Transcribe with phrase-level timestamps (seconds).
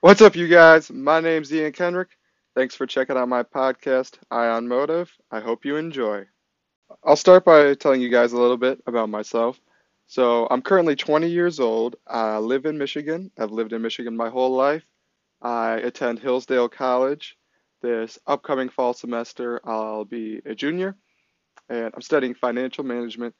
[0.00, 0.92] What's up, you guys?
[0.92, 2.10] My name's Ian Kendrick.
[2.54, 5.10] Thanks for checking out my podcast, Ion Motive.
[5.32, 6.26] I hope you enjoy.
[7.04, 9.60] I'll start by telling you guys a little bit about myself.
[10.06, 11.96] So, I'm currently 20 years old.
[12.06, 13.32] I live in Michigan.
[13.36, 14.84] I've lived in Michigan my whole life.
[15.42, 17.36] I attend Hillsdale College.
[17.82, 20.96] This upcoming fall semester, I'll be a junior,
[21.68, 23.34] and I'm studying financial management,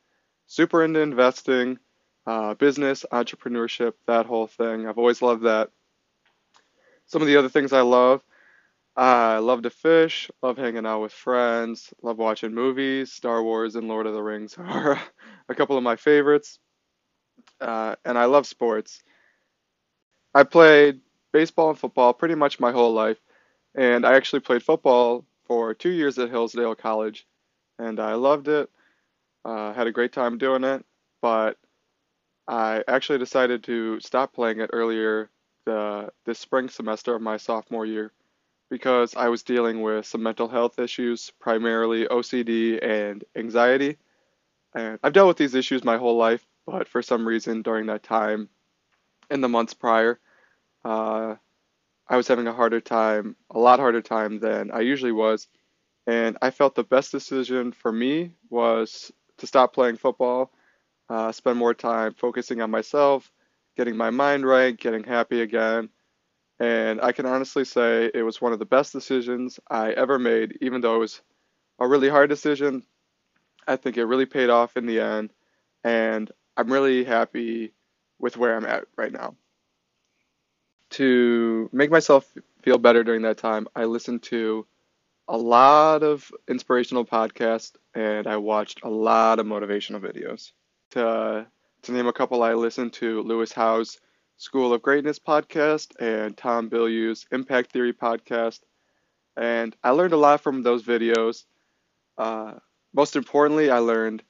[0.49, 1.79] super into investing,
[2.27, 4.89] uh, business, entrepreneurship, that whole thing.
[4.89, 5.71] I've always loved that.
[7.09, 8.23] Some of the other things I love,
[8.97, 13.13] I love to fish, love hanging out with friends, love watching movies.
[13.13, 15.01] Star Wars and Lord of the Rings are
[15.49, 16.59] a couple of my favorites.
[17.61, 19.03] Uh, and I love sports.
[20.35, 21.01] I played
[21.33, 23.19] baseball and football pretty much my whole life,
[23.75, 27.27] and I actually played football for two years at Hillsdale College,
[27.79, 28.71] and I loved it.
[29.45, 30.85] Uh, had a great time doing it,
[31.23, 31.57] but
[32.49, 35.31] I actually decided to stop playing it earlier
[35.69, 38.11] the this spring semester of my sophomore year
[38.71, 43.99] because I was dealing with some mental health issues, primarily OCD and anxiety.
[44.75, 48.03] And I've dealt with these issues my whole life, but for some reason during that
[48.03, 48.49] time,
[49.31, 50.19] in the months prior,
[50.85, 51.35] uh,
[52.09, 55.49] I was having a harder time, a lot harder time than I usually was.
[56.07, 60.51] And I felt the best decision for me was to stop playing football,
[61.11, 63.31] uh, spend more time focusing on myself,
[63.79, 65.89] getting my mind right, getting happy again.
[66.59, 70.59] And I can honestly say it was one of the best decisions I ever made,
[70.61, 71.23] even though it was
[71.79, 72.83] a really hard decision.
[73.69, 75.33] I think it really paid off in the end,
[75.85, 77.73] and I'm really happy
[78.19, 79.37] with where I'm at right now.
[80.91, 82.29] To make myself
[82.63, 84.67] feel better during that time, I listened to
[85.29, 90.51] a lot of inspirational podcasts and I watched a lot of motivational videos.
[90.93, 91.47] To
[91.83, 93.99] to name a couple, I listened to Lewis Howes'
[94.37, 98.61] School of Greatness podcast and Tom Bilyeu's Impact Theory podcast.
[99.37, 101.45] And I learned a lot from those videos.
[102.17, 102.55] Uh,
[102.93, 104.23] most importantly, I learned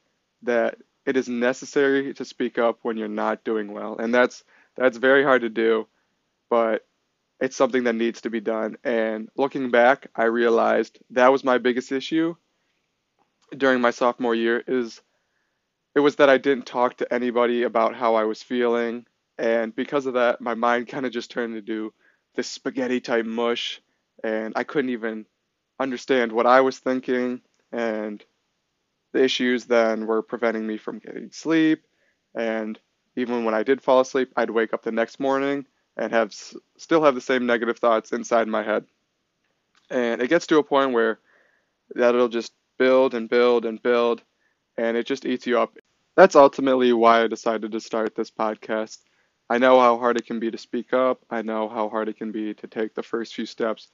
[0.43, 0.77] that
[1.07, 3.97] it is necessary to speak up when you're not doing well.
[3.99, 4.45] And that's
[4.77, 5.89] that's very hard to do,
[6.51, 6.87] but
[7.41, 8.77] it's something that needs to be done.
[8.85, 12.37] And looking back, I realized that was my biggest issue
[13.57, 15.01] during my sophomore year is
[15.95, 19.07] it was that I didn't talk to anybody about how I was feeling.
[19.39, 21.93] And because of that, my mind kind of just turned into
[22.35, 23.81] this spaghetti type mush.
[24.23, 25.27] And I couldn't even
[25.81, 27.41] understand what I was thinking.
[27.73, 28.25] And
[29.13, 31.85] the issues then were preventing me from getting sleep.
[32.35, 32.79] And
[33.17, 35.67] even when I did fall asleep, I'd wake up the next morning
[35.97, 36.33] and have
[36.77, 38.85] still have the same negative thoughts inside my head.
[39.91, 41.19] And it gets to a point where
[41.95, 44.23] that'll just build and build and build
[44.79, 45.77] and it just eats you up
[46.19, 48.99] that's ultimately why I decided to start this podcast.
[49.49, 51.25] I know how hard it can be to speak up.
[51.31, 53.87] I know how hard it can be to take the first few steps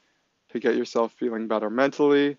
[0.49, 2.39] to get yourself feeling better mentally.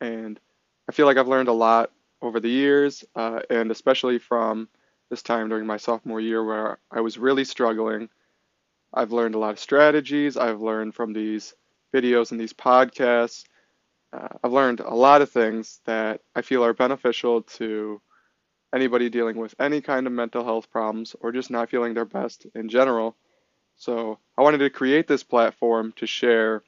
[0.00, 0.40] And
[0.88, 4.68] I feel like I've learned a lot over the years, uh, and especially from
[5.10, 8.08] this time during my sophomore year where I was really struggling.
[8.92, 10.36] I've learned a lot of strategies.
[10.36, 11.54] I've learned from these
[11.94, 13.44] videos and these podcasts.
[14.12, 18.00] Uh, I've learned a lot of things that I feel are beneficial to
[18.74, 22.46] anybody dealing with any kind of mental health problems or just not feeling their best
[22.54, 23.16] in general.
[23.76, 26.62] So I wanted to create this platform to share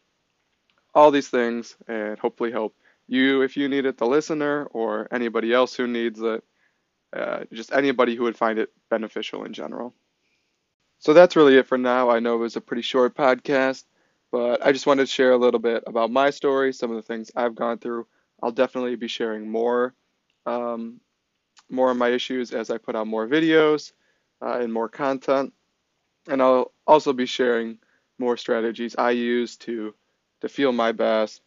[0.95, 2.75] all these things and hopefully help
[3.07, 6.45] you if you need it, the listener, or anybody else who needs it,
[7.13, 9.93] uh, just anybody who would find it beneficial in general.
[11.01, 12.11] So that's really it for now.
[12.11, 13.85] I know it was a pretty short podcast,
[14.33, 17.03] but I just wanted to share a little bit about my story, some of the
[17.03, 18.07] things I've gone through.
[18.43, 19.95] I'll definitely be sharing more
[20.47, 21.01] um,
[21.71, 23.93] more of my issues as I put out more videos
[24.43, 25.53] uh, and more content.
[26.29, 27.79] And I'll also be sharing
[28.19, 29.95] more strategies I use to
[30.43, 31.43] to feel my best,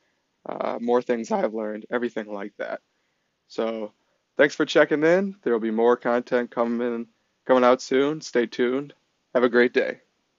[0.47, 2.81] uh, more things I've learned, everything like that.
[3.47, 3.93] So
[4.37, 5.37] thanks for checking in.
[5.43, 7.07] There will be more content coming
[7.47, 8.21] coming out soon.
[8.21, 8.93] Stay tuned.
[9.35, 10.02] Have a great day.